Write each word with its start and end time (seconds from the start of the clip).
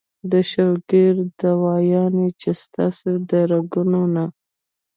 د 0.31 0.33
شوګر 0.51 1.15
دوايانې 1.39 2.27
چې 2.41 2.49
ستاسو 2.63 3.09
د 3.29 3.31
رګونو 3.51 4.01
نه 4.15 4.25